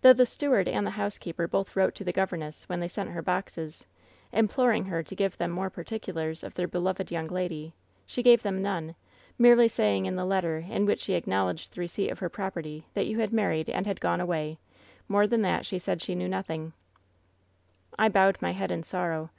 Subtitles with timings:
[0.00, 2.16] Though the steward and the housekeeper both 1 204 WHEN SHADOWS DIE wrote to the
[2.16, 3.86] governess— ^when they sent her boxes—
[4.32, 7.74] im ploring her to give them more particulars ctf their be loved young lady,
[8.06, 8.94] she gave them none,
[9.38, 13.04] merely saying in the letter in which she acknowledged the receipt of her property that
[13.06, 14.58] you had married and had gone away—
[15.06, 16.72] more than that she said she knew nothing/
[17.98, 19.26] "I bowed my head in sorrow.